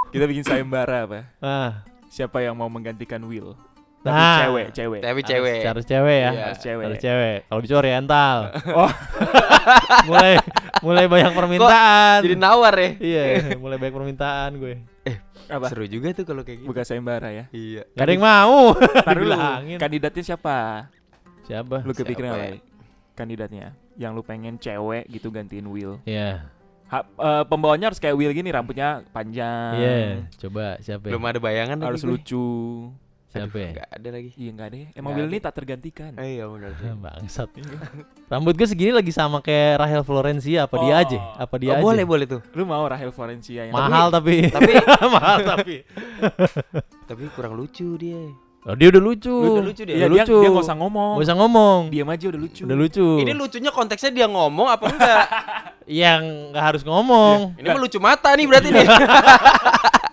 Kita 0.08 0.24
bikin 0.24 0.40
sayembara 0.42 1.04
apa? 1.04 1.20
Ah, 1.38 1.84
Siapa 2.08 2.40
yang 2.40 2.54
mau 2.54 2.70
menggantikan 2.70 3.20
Will? 3.26 3.58
Tapi 4.04 4.20
Nah. 4.20 4.36
cewek, 4.44 4.66
cewek. 4.76 5.00
Tapi 5.00 5.20
harus- 5.24 5.30
cewek. 5.32 5.60
Harus 5.64 5.84
cewek 5.88 6.18
ya. 6.20 6.28
Iya. 6.28 6.44
Harus 6.44 6.60
cewek. 6.60 6.84
Harus 6.84 7.00
cewek. 7.00 7.38
Kalau 7.48 7.60
bisa 7.64 7.74
oriental. 7.80 8.36
Oh. 8.84 8.92
mulai 10.12 10.32
mulai 10.84 11.04
banyak 11.08 11.32
permintaan. 11.32 12.18
Jadi 12.20 12.36
nawar 12.36 12.74
ya. 12.76 12.90
iya, 13.00 13.24
mulai 13.56 13.80
banyak 13.80 13.94
permintaan 13.96 14.50
gue. 14.60 14.74
Apa? 15.48 15.72
Seru 15.72 15.88
juga 15.88 16.12
tuh 16.12 16.28
kalau 16.28 16.44
kayak 16.44 16.64
gitu. 16.64 16.68
Buka 16.68 16.84
sayembara 16.84 17.32
ya. 17.32 17.44
Iya. 17.48 17.88
Gak 17.96 18.04
ada 18.04 18.12
yang 18.12 18.24
mau. 18.24 18.76
Taruh. 18.76 19.28
Kandidatnya 19.80 20.22
siapa? 20.22 20.88
Siapa? 21.48 21.80
Lu 21.84 21.92
kepikiran 21.96 22.28
apa? 22.32 22.44
ya? 22.44 22.52
Kandidatnya. 23.16 23.66
Yang 23.96 24.12
lu 24.20 24.22
pengen 24.24 24.60
cewek 24.60 25.08
gitu 25.08 25.32
gantiin 25.32 25.64
Will. 25.64 25.96
Iya. 26.04 26.52
Ha, 26.92 27.00
eh, 27.00 27.44
pembawanya 27.48 27.88
harus 27.88 28.00
kayak 28.00 28.16
Will 28.20 28.36
gini, 28.36 28.52
rambutnya 28.52 29.00
panjang. 29.10 29.72
Iya, 29.80 29.96
coba 30.44 30.76
siapa? 30.84 31.08
ya? 31.08 31.16
Belum 31.16 31.24
ada 31.24 31.40
bayangan 31.40 31.80
Harus 31.80 32.04
gue. 32.04 32.20
Siapa 33.34 33.56
ya? 33.58 33.70
Gak 33.74 33.88
ada 33.90 34.08
lagi. 34.08 34.30
Iya 34.32 34.50
enggak 34.50 34.68
deh. 34.70 34.84
Emang 34.94 35.10
Nggak 35.10 35.16
Will 35.16 35.26
ada. 35.26 35.34
ini 35.34 35.42
tak 35.42 35.54
tergantikan. 35.54 36.10
Eh, 36.14 36.28
iya 36.32 36.44
benar 36.46 36.70
sih. 36.72 36.86
Bangsat. 37.04 37.48
Rambut 38.24 38.54
gue 38.54 38.64
segini 38.64 38.90
lagi 38.90 39.10
sama 39.10 39.38
kayak 39.38 39.82
Rahel 39.82 40.02
Florencia 40.02 40.58
apa 40.64 40.76
dia 40.78 40.94
Oh. 40.94 41.02
aja? 41.02 41.18
Apa 41.36 41.54
dia 41.56 41.70
Oh, 41.70 41.74
aja? 41.74 41.82
boleh 41.84 42.04
boleh 42.04 42.26
tuh. 42.26 42.40
Lu 42.52 42.62
mau 42.62 42.84
Rahel 42.84 43.10
Florencia 43.10 43.66
yang 43.66 43.74
Mahal 43.74 44.08
tapi. 44.08 44.46
Tapi 44.48 44.70
Mahal 45.18 45.38
tapi. 45.42 45.76
tapi 47.10 47.22
kurang 47.30 47.54
lucu 47.54 47.96
dia. 47.96 48.22
Oh, 48.64 48.72
dia 48.72 48.88
udah 48.88 49.02
lucu. 49.02 49.28
Lu 49.28 49.60
udah 49.60 49.66
lucu 49.66 49.82
dia? 49.82 49.92
Iya, 49.92 50.06
Udah 50.06 50.08
dia, 50.08 50.24
lucu. 50.24 50.36
dia 50.38 50.48
nggak 50.48 50.64
usah 50.64 50.76
ngomong. 50.78 51.12
Nggak 51.12 51.26
usah 51.28 51.36
ngomong. 51.36 51.80
Diam 51.92 52.08
aja 52.08 52.24
udah 52.32 52.40
lucu. 52.40 52.62
Udah 52.64 52.76
lucu. 52.78 53.06
Ini 53.20 53.32
lucunya 53.34 53.68
konteksnya 53.68 54.10
dia 54.10 54.24
ngomong 54.24 54.66
apa 54.70 54.84
enggak? 54.88 55.26
Yang 55.84 56.22
nggak 56.48 56.64
harus 56.64 56.82
ngomong. 56.82 57.60
Ini 57.60 57.66
mah 57.66 57.80
lucu 57.82 57.98
mata 57.98 58.32
nih 58.32 58.46
berarti 58.48 58.68
nih. 58.70 58.86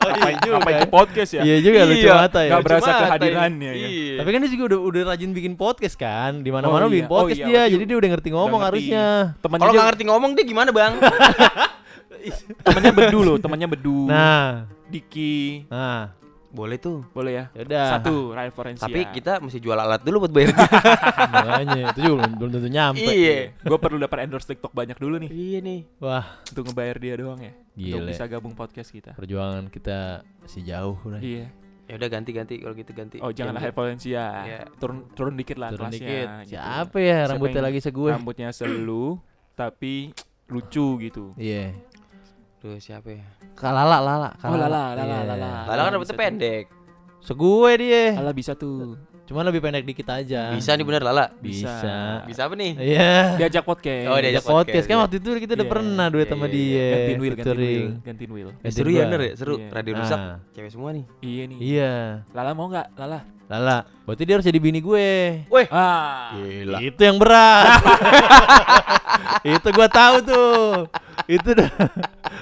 Ngapain, 0.01 0.36
juga 0.38 0.53
ngapain 0.58 0.74
ya. 0.74 0.81
ke 0.81 0.89
podcast 0.89 1.31
ya? 1.31 1.41
Iya 1.41 1.55
juga 1.60 1.77
lucu 1.84 2.01
Iya. 2.01 2.13
mata 2.17 2.39
ya. 2.39 2.50
Nggak 2.50 2.63
berasa 2.63 2.81
Lucu 2.81 2.91
mata 2.91 3.03
kehadirannya 3.08 3.72
ini. 3.72 3.81
ya. 3.81 3.88
Iya. 3.88 4.15
Tapi 4.17 4.29
kan 4.29 4.39
dia 4.41 4.51
juga 4.51 4.63
udah 4.65 4.79
udah 4.81 5.01
rajin 5.08 5.31
bikin 5.31 5.53
podcast 5.55 5.96
kan. 5.96 6.31
Di 6.39 6.50
mana-mana 6.50 6.81
Oh, 6.81 6.88
iya. 6.88 6.93
bikin 6.93 7.08
podcast 7.08 7.38
Oh, 7.38 7.48
iya, 7.48 7.62
dia. 7.63 7.72
Jadi 7.72 7.84
dia 7.86 7.98
udah 7.98 8.10
ngerti 8.12 8.29
ngomong 8.31 8.60
ngerti. 8.60 8.70
harusnya. 8.81 9.05
Temannya 9.38 9.62
Kalau 9.62 9.74
nggak 9.74 9.88
ngerti 9.88 10.03
ngomong 10.05 10.31
dia 10.34 10.46
gimana, 10.46 10.70
Bang? 10.72 10.93
temannya 12.65 12.91
bedu 12.93 13.20
loh, 13.22 13.38
temannya 13.38 13.67
bedu. 13.67 14.05
Nah, 14.05 14.70
Diki. 14.86 15.65
nah, 15.67 16.13
Boleh 16.51 16.77
tuh. 16.77 17.08
Boleh 17.15 17.31
ya? 17.31 17.46
yaudah. 17.55 17.98
Satu, 17.98 18.36
Rahel 18.36 18.51
Florencia. 18.51 18.84
Tapi 18.84 19.08
kita 19.15 19.39
mesti 19.39 19.63
jual 19.63 19.79
alat 19.79 20.03
dulu 20.03 20.27
buat 20.27 20.34
bayar 20.36 20.51
dia. 20.51 20.67
Makanya 21.34 21.81
itu 21.96 22.00
juga 22.03 22.15
belum, 22.20 22.31
belum 22.36 22.51
tentu 22.51 22.70
nyampe. 22.70 23.08
iya. 23.08 23.55
gue 23.55 23.79
perlu 23.79 23.98
dapat 23.98 24.27
endorse 24.27 24.51
TikTok 24.51 24.75
banyak 24.75 25.00
dulu 25.00 25.15
nih 25.24 25.29
Iya 25.31 25.60
nih. 25.63 25.79
Wah, 26.03 26.43
untuk 26.51 26.63
ngebayar 26.67 26.96
dia 27.00 27.13
doang 27.15 27.39
ya. 27.39 27.53
Untuk 27.55 28.03
gile. 28.03 28.10
bisa 28.12 28.24
gabung 28.27 28.51
podcast 28.51 28.91
kita. 28.91 29.15
Perjuangan 29.15 29.72
kita 29.72 30.27
masih 30.43 30.62
jauh 30.67 31.00
udah. 31.08 31.24
Iya. 31.24 31.48
Ya 31.88 31.93
udah 32.00 32.10
ganti-ganti 32.12 32.55
kalau 32.60 32.75
gitu 32.75 32.91
ganti. 32.96 33.17
Oh, 33.20 33.31
jangan 33.31 33.55
Hype 33.60 33.75
Valencia. 33.75 34.25
Iya. 34.43 34.60
Turun 34.79 35.08
turun 35.12 35.36
dikit 35.36 35.55
lah 35.60 35.72
Turun 35.72 35.88
kelasnya. 35.88 36.03
dikit. 36.03 36.27
gitu. 36.48 36.51
Siapa 36.55 36.98
ya 37.00 37.20
rambutnya 37.31 37.62
lagi 37.63 37.79
segue? 37.79 38.10
Rambutnya 38.12 38.50
selu 38.51 39.20
tapi 39.55 40.12
lucu 40.48 41.00
gitu. 41.00 41.31
Iya. 41.36 41.72
Duh, 42.62 42.77
siapa 42.77 43.10
ya? 43.10 43.25
Kalala, 43.58 43.98
lala, 43.98 44.30
Oh, 44.46 44.53
Lala, 44.53 44.94
Lala, 44.94 45.01
Iya. 45.01 45.20
Lala. 45.25 45.50
Lala 45.65 45.82
kan 45.82 45.91
rambutnya 45.91 46.06
bisa 46.06 46.13
tuh. 46.13 46.22
pendek. 46.22 46.65
Segue 47.20 47.72
dia. 47.77 48.06
Lala 48.13 48.32
bisa 48.32 48.53
tuh. 48.53 48.98
Cuman 49.25 49.48
lebih 49.48 49.65
pendek 49.65 49.82
dikit 49.82 50.06
aja. 50.12 50.53
Bisa 50.53 50.77
nih 50.77 50.86
bener 50.86 51.01
Lala. 51.01 51.34
Bisa. 51.41 51.65
Bisa. 51.74 51.96
Bisa 52.30 52.41
apa 52.46 52.53
nih? 52.53 52.77
Iya. 52.77 53.41
Diajak 53.41 53.65
podcast. 53.65 54.06
Oh, 54.06 54.13
diajak 54.13 54.22
Diajak 54.22 54.46
podcast 54.46 54.62
podcast, 54.62 54.86
kan 54.86 54.94
iya. 54.94 55.01
waktu 55.01 55.15
itu 55.18 55.30
kita 55.39 55.51
udah 55.56 55.65
Iya, 55.65 55.74
pernah 55.74 56.06
duet 56.12 56.22
iya, 56.22 56.30
sama 56.30 56.46
iya, 56.46 56.53
dia. 56.53 56.86
Gantiin 56.86 57.18
wheel, 57.18 57.34
gantiin 57.34 57.58
wheel, 57.58 57.86
gantiin 58.03 58.32
wheel. 58.32 58.50
Eh, 58.50 58.53
Gantiin 58.62 58.74
seru 58.77 58.89
ya 58.91 59.03
bener 59.10 59.22
ya? 59.22 59.34
Seru. 59.34 59.56
Iya. 59.58 59.68
Radio 59.72 59.91
Nah, 59.91 60.00
rusak. 60.06 60.20
Cewek 60.53 60.70
semua 60.70 60.89
nih. 60.94 61.06
Iya 61.20 61.44
nih. 61.50 61.58
Iya. 61.58 61.94
Lala 62.30 62.51
mau 62.53 62.68
nggak? 62.70 62.88
Lala. 62.94 63.20
Lala, 63.51 63.77
berarti 64.08 64.24
dia 64.24 64.39
harus 64.39 64.48
jadi 64.48 64.60
bini 64.63 64.80
gue. 64.80 65.10
Ah. 65.74 66.32
Gila. 66.38 66.77
Itu 66.80 67.01
yang 67.03 67.18
berat. 67.20 67.84
itu 69.60 69.68
gua 69.74 69.88
tahu 69.91 70.15
tuh. 70.24 70.88
Itu 71.27 71.50
dah. 71.51 71.70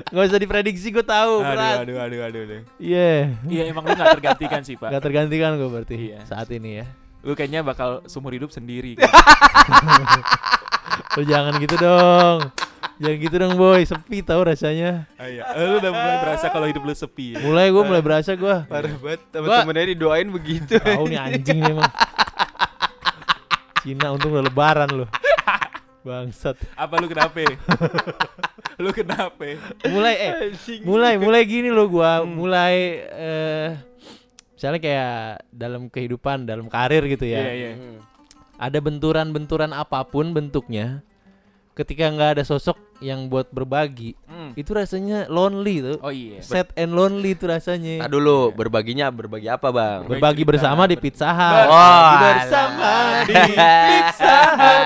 Gak 0.08 0.26
usah 0.26 0.38
diprediksi 0.38 0.90
gua 0.90 1.02
tahu 1.02 1.40
Aduh, 1.40 1.50
berat. 1.50 1.78
aduh, 1.82 1.98
aduh, 2.00 2.20
aduh, 2.24 2.42
aduh. 2.44 2.62
Iya. 2.78 3.36
Iya 3.44 3.64
emang 3.68 3.84
lu 3.84 3.94
gak 3.94 4.16
tergantikan 4.16 4.62
sih 4.62 4.76
pak 4.76 4.90
Gak 4.90 5.04
tergantikan 5.04 5.56
gue 5.56 5.68
berarti 5.68 5.96
Iya. 6.10 6.20
saat 6.24 6.48
ini 6.50 6.80
ya. 6.80 6.86
Lu 7.20 7.34
kayaknya 7.34 7.62
bakal 7.62 8.02
seumur 8.06 8.32
hidup 8.32 8.50
sendiri 8.50 8.96
kan? 9.00 9.10
Lu 11.16 11.24
jangan 11.24 11.54
gitu 11.58 11.76
dong. 11.76 12.40
Jangan 12.98 13.18
gitu 13.18 13.36
dong 13.38 13.54
boy, 13.56 13.80
sepi 13.82 14.20
tau 14.20 14.40
rasanya. 14.42 15.08
Ah, 15.16 15.28
iya. 15.28 15.44
Eh, 15.50 15.64
Lu 15.66 15.80
udah 15.80 15.88
mulai 15.90 16.18
berasa 16.20 16.46
kalau 16.48 16.68
hidup 16.68 16.84
lu 16.84 16.92
sepi 16.92 17.36
ya? 17.36 17.40
Mulai 17.40 17.68
gue 17.70 17.84
mulai 17.86 18.02
berasa 18.02 18.32
gue. 18.34 18.56
Parah 18.66 18.92
banget. 18.94 19.20
Temen-temennya 19.30 19.86
didoain 19.90 20.28
begitu. 20.28 20.76
Tahu 20.76 21.08
nih 21.08 21.16
anjing 21.18 21.60
nih 21.60 21.72
emang. 21.74 21.92
Cina 23.80 24.12
untung 24.12 24.32
udah 24.32 24.44
lebaran 24.44 24.90
loh. 24.94 25.08
Bangsat. 26.08 26.56
Apa 26.76 27.00
lu 27.00 27.08
kenapa? 27.08 27.40
lu 28.84 28.92
kenapa? 28.92 29.60
Mulai 29.84 30.16
eh 30.16 30.32
mulai 30.82 31.14
mulai 31.16 31.42
gini 31.44 31.68
loh 31.68 31.86
gua, 31.86 32.24
mulai 32.24 32.76
eh 33.06 33.70
misalnya 34.56 34.80
kayak 34.80 35.16
dalam 35.50 35.88
kehidupan, 35.88 36.44
dalam 36.44 36.68
karir 36.68 37.04
gitu 37.06 37.24
ya. 37.24 37.40
Iya, 37.40 37.52
iya. 37.54 37.72
Hmm. 37.76 38.00
Ada 38.56 38.80
benturan-benturan 38.80 39.72
apa 39.72 40.04
pun 40.04 40.32
bentuknya. 40.32 41.04
Ketika 41.72 42.12
nggak 42.12 42.32
ada 42.36 42.44
sosok 42.44 42.76
yang 43.00 43.32
buat 43.32 43.48
berbagi, 43.50 44.12
Hmm. 44.28 44.52
itu 44.56 44.68
rasanya 44.72 45.32
lonely 45.32 45.80
tuh. 45.80 45.98
Oh 46.04 46.12
iya. 46.12 46.44
Sad 46.44 46.76
and 46.76 46.92
lonely 46.92 47.36
itu 47.36 47.48
rasanya. 47.48 48.04
Nah 48.04 48.12
dulu 48.12 48.52
berbaginya 48.52 49.08
berbagi 49.08 49.48
apa 49.48 49.72
bang? 49.72 50.04
Ber- 50.04 50.20
Berbagi 50.20 50.44
cerita, 50.44 50.52
bersama 50.52 50.82
di 50.84 50.96
Pizza 50.96 51.32
Hut. 51.32 51.68
Wah, 51.68 51.88
Berbagi 51.88 52.20
bersama 52.36 52.92
di 53.24 53.34
Pizza 53.48 54.36
Hut. 54.60 54.86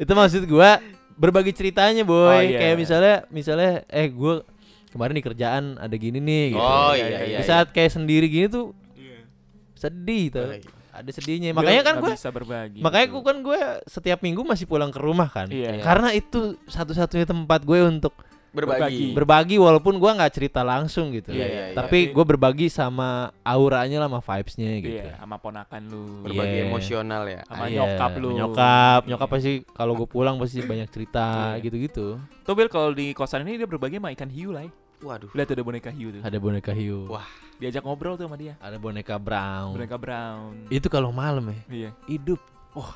itu 0.00 0.12
maksud 0.16 0.42
gua 0.48 0.80
berbagi 1.20 1.52
ceritanya 1.52 2.00
boy. 2.00 2.32
Oh, 2.32 2.40
iya. 2.40 2.56
Kayak 2.56 2.76
misalnya 2.80 3.16
misalnya 3.28 3.72
eh 3.92 4.08
gua 4.08 4.40
kemarin 4.88 5.14
di 5.14 5.22
kerjaan 5.22 5.64
ada 5.76 5.92
gini 5.94 6.16
nih 6.18 6.56
gitu. 6.56 6.64
Oh 6.64 6.96
Iya, 6.96 7.04
iya 7.06 7.06
iya, 7.06 7.20
iya. 7.28 7.38
Di 7.38 7.44
saat 7.44 7.68
kayak 7.70 7.92
sendiri 7.92 8.26
gini 8.26 8.48
tuh 8.48 8.72
Iya. 8.96 9.28
sedih 9.76 10.24
tuh. 10.32 10.48
Oh, 10.48 10.56
iya. 10.56 10.70
Ada 10.90 11.10
sedihnya. 11.14 11.52
Makanya 11.54 11.82
kan 11.86 11.94
gua 12.02 12.10
bisa 12.16 12.32
berbagi. 12.32 12.80
makanya 12.82 13.06
gua 13.12 13.22
kan 13.22 13.36
gue 13.40 13.60
setiap 13.86 14.18
minggu 14.20 14.42
masih 14.42 14.64
pulang 14.66 14.90
ke 14.90 14.98
rumah 14.98 15.28
kan. 15.28 15.46
Iya. 15.46 15.84
Karena 15.84 16.10
itu 16.10 16.56
satu-satunya 16.66 17.28
tempat 17.28 17.62
gue 17.62 17.78
untuk 17.84 18.16
Berbagi. 18.50 19.14
berbagi 19.14 19.56
walaupun 19.62 19.94
gua 20.02 20.18
nggak 20.18 20.32
cerita 20.34 20.66
langsung 20.66 21.14
gitu. 21.14 21.30
Iya, 21.30 21.46
iya, 21.46 21.62
iya. 21.70 21.76
Tapi 21.78 22.10
gue 22.10 22.24
berbagi 22.26 22.66
sama 22.66 23.30
auranya 23.46 24.02
lah 24.02 24.08
sama 24.10 24.20
vibesnya 24.20 24.70
gitu. 24.82 24.98
Iya, 25.06 25.14
sama 25.22 25.38
ponakan 25.38 25.82
lu. 25.86 26.26
Berbagi 26.26 26.56
Iya. 26.58 26.64
emosional 26.66 27.22
ya. 27.30 27.40
Sama 27.46 27.64
Iya, 27.70 27.74
nyokap 27.78 28.12
lu. 28.18 28.30
Nyokap, 28.34 29.00
Iya. 29.06 29.08
nyokap 29.14 29.28
pasti 29.30 29.52
kalau 29.70 29.92
gue 29.94 30.08
pulang 30.10 30.34
pasti 30.42 30.66
banyak 30.66 30.88
cerita 30.90 31.54
Iya. 31.54 31.62
gitu-gitu. 31.62 32.18
Tuh 32.42 32.54
Bil 32.58 32.66
kalau 32.66 32.90
di 32.90 33.14
kosan 33.14 33.46
ini 33.46 33.54
dia 33.54 33.70
berbagi 33.70 34.02
sama 34.02 34.10
ikan 34.18 34.26
hiu 34.26 34.50
lah. 34.50 34.66
ya. 34.66 34.72
Waduh. 35.00 35.30
Lihat 35.32 35.48
ada 35.56 35.62
boneka 35.64 35.88
hiu 35.88 36.08
tuh. 36.12 36.20
Ada 36.20 36.36
boneka 36.36 36.72
hiu. 36.76 37.08
Wah. 37.08 37.24
Diajak 37.56 37.84
ngobrol 37.84 38.20
tuh 38.20 38.28
sama 38.28 38.36
dia. 38.36 38.58
Ada 38.60 38.76
boneka 38.76 39.16
brown. 39.16 39.72
Boneka 39.72 39.96
brown. 39.96 40.68
Itu 40.68 40.90
kalau 40.92 41.08
malam 41.08 41.48
ya. 41.48 41.60
Iya. 41.70 41.90
Hidup. 42.04 42.40
Wah. 42.76 42.92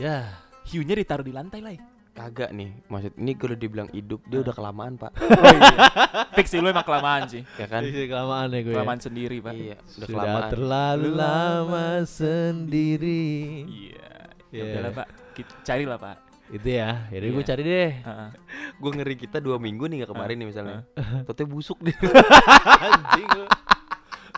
Ya. 0.00 0.34
Hiunya 0.66 0.98
ditaruh 0.98 1.22
di 1.22 1.30
lantai 1.30 1.60
lah. 1.62 1.72
ya. 1.76 1.82
Kagak 2.18 2.50
nih. 2.50 2.74
Maksud 2.84 3.12
ini 3.14 3.32
kalau 3.32 3.54
dibilang 3.54 3.88
hidup 3.88 4.20
dia 4.26 4.42
udah 4.42 4.50
kelamaan 4.50 4.94
pak. 4.94 5.14
Oh, 5.38 5.54
iya. 5.54 5.86
Fix 6.34 6.50
sih 6.50 6.58
lu 6.58 6.66
emang 6.66 6.82
kelamaan 6.82 7.26
sih. 7.26 7.42
Ya 7.54 7.66
kan? 7.66 7.82
Kelamaan 7.82 8.50
ya 8.50 8.60
gue. 8.60 8.74
Kelamaan 8.74 8.98
sendiri, 8.98 9.36
Pak. 9.38 9.52
Iya. 9.54 9.76
Udah 9.76 9.86
Sudah 9.86 10.06
kelamaan. 10.08 10.50
terlalu 10.50 11.08
lama 11.14 11.86
sendiri. 12.02 13.30
Iya. 13.64 14.10
Iya. 14.50 14.58
Ya 14.58 14.62
udahlah, 14.72 14.92
Pak. 14.94 15.08
Kita 15.32 15.52
carilah, 15.62 15.96
Pak. 15.96 16.16
Itu 16.48 16.68
ya. 16.68 16.90
Jadi 17.06 17.26
gue 17.28 17.38
Iya. 17.38 17.48
cari 17.48 17.62
deh. 17.62 17.90
Heeh. 18.00 18.28
Gue 18.80 18.90
ngeri 18.94 19.14
kita 19.16 19.38
dua 19.38 19.56
minggu 19.58 19.84
nih 19.84 19.96
nggak 20.00 20.10
kemarin 20.10 20.36
nih 20.38 20.48
misalnya. 20.48 20.78
Tote 21.22 21.42
busuk 21.44 21.78
deh. 21.78 21.94
Anjing 22.86 23.28
lu. 23.28 23.44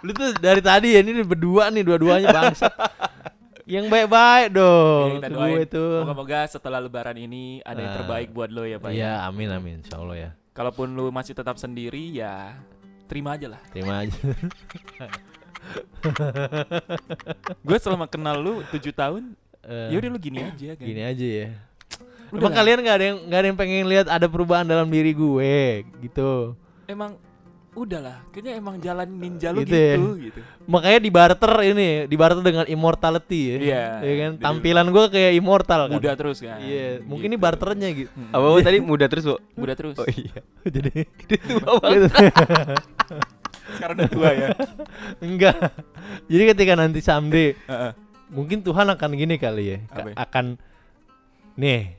Lu 0.00 0.10
tuh 0.10 0.32
dari 0.34 0.58
tadi 0.58 0.96
ya 0.96 1.04
ini 1.04 1.20
berdua 1.20 1.68
nih 1.68 1.84
dua-duanya 1.84 2.28
bangsat. 2.30 2.72
Yang 3.70 3.86
baik-baik 3.86 4.48
dong. 4.50 5.08
Doain. 5.22 5.54
gue 5.54 5.62
tuh. 5.70 6.02
Moga-moga 6.02 6.42
setelah 6.44 6.78
lebaran 6.78 7.14
ini 7.14 7.62
ada 7.62 7.78
yang 7.78 7.88
Nah. 7.88 7.98
terbaik 7.98 8.28
buat 8.30 8.50
lo 8.50 8.64
ya, 8.64 8.76
Pak. 8.76 8.90
ya. 8.90 8.96
Iya, 8.96 9.12
amin 9.24 9.48
amin. 9.48 9.76
Insya 9.80 9.96
Allah 9.96 10.16
ya. 10.18 10.30
Kalaupun 10.50 10.90
lu 10.90 11.08
masih 11.08 11.32
tetap 11.32 11.54
sendiri 11.54 12.10
ya 12.10 12.58
terima 13.06 13.34
aja 13.34 13.46
lah. 13.48 13.62
Terima 13.70 14.02
aja. 14.02 14.10
Gue 17.60 17.78
selama 17.78 18.06
kenal 18.06 18.36
lu 18.36 18.54
7 18.66 18.90
tahun, 18.92 19.22
Eh, 19.60 19.92
ya 19.92 20.00
udah 20.00 20.08
lu 20.08 20.18
gini 20.18 20.40
aja 20.40 20.72
kan. 20.72 20.82
gini 20.82 21.02
aja 21.04 21.26
ya. 21.26 21.48
Udah 22.28 22.40
Emang 22.40 22.48
lah. 22.48 22.58
kalian 22.58 22.78
nggak 22.80 22.96
ada 22.96 23.04
yang 23.04 23.18
nggak 23.22 23.38
ada 23.38 23.46
yang 23.46 23.58
pengen 23.58 23.84
lihat 23.86 24.06
ada 24.08 24.24
perubahan 24.24 24.64
dalam 24.64 24.88
diri 24.88 25.12
gue 25.12 25.54
gitu. 26.00 26.56
Emang 26.86 27.20
udahlah, 27.82 28.20
kayaknya 28.28 28.52
emang 28.56 28.76
jalan 28.78 29.08
ninja 29.08 29.48
lu 29.50 29.62
Gitu 29.62 29.70
gitu, 29.70 29.78
ya. 29.78 29.96
gitu. 30.20 30.40
Makanya 30.64 30.98
di 30.98 31.10
barter 31.10 31.52
ini, 31.64 31.88
di 32.04 32.16
barter 32.16 32.40
dengan 32.40 32.64
immortality 32.64 33.40
ya. 33.40 33.56
Iya. 33.56 33.84
Ya 34.00 34.14
kan 34.16 34.30
Jadi- 34.36 34.42
tampilan 34.42 34.86
gue 34.88 35.04
kayak 35.08 35.32
immortal 35.34 35.80
kan. 35.88 35.96
Muda 35.96 36.12
terus 36.14 36.38
kan. 36.38 36.58
Iya, 36.58 37.00
mungkin 37.02 37.28
ini 37.28 37.36
Gitu. 37.36 37.44
barternya 37.44 37.88
gitu. 37.90 38.10
Hmm. 38.10 38.30
Apa 38.30 38.44
apa 38.46 38.58
tadi 38.60 38.78
muda 38.78 39.06
terus 39.06 39.24
bu? 39.24 39.36
Muda 39.54 39.72
terus. 39.74 39.96
Oh 39.96 40.06
iya. 40.06 40.38
Jadi 40.74 40.92
Tua 41.40 41.72
banget. 41.78 42.10
Sekarang 43.70 43.96
udah 43.96 44.10
tua 44.10 44.30
ya. 44.32 44.48
enggak. 45.18 45.56
Jadi 46.26 46.42
ketika 46.50 46.72
nanti 46.74 46.98
someday 46.98 47.54
Heeh. 47.64 47.92
mungkin 48.26 48.60
Tuhan 48.60 48.86
akan 48.88 49.10
gini 49.14 49.36
kali 49.36 49.64
ya. 49.64 49.78
Ka- 49.86 50.04
ya? 50.04 50.14
Akan 50.16 50.46
nih, 51.54 51.94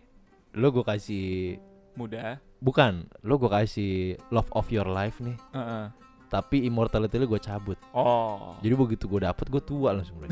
lo 0.51 0.67
gue 0.69 0.83
kasih 0.83 1.57
Muda. 1.93 2.39
Bukan, 2.61 2.93
lo 3.19 3.35
gue 3.35 3.49
kasih 3.49 3.91
love 4.29 4.47
of 4.51 4.69
your 4.69 4.85
life 4.85 5.17
nih. 5.17 5.35
Heeh. 5.51 5.85
Tapi 6.29 6.63
immortality 6.63 7.17
lo 7.17 7.27
gue 7.27 7.37
cabut. 7.37 7.75
Oh. 7.91 8.55
Jadi 8.59 8.71
begitu 8.73 9.03
gue 9.05 9.19
dapet 9.19 9.45
gue 9.45 9.59
tua 9.59 9.91
langsung. 9.91 10.15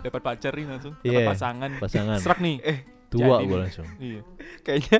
Dapat 0.00 0.20
pacar 0.22 0.52
nih 0.54 0.64
langsung. 0.64 0.94
Dapat 0.96 1.12
Iya. 1.14 1.26
pasangan. 1.26 1.70
Pasangan 1.76 2.18
Serak 2.18 2.38
nih. 2.38 2.56
tua 3.08 3.36
jadi 3.36 3.46
gue 3.46 3.58
langsung. 3.58 3.86
Iya. 3.98 4.20
Kayaknya 4.62 4.98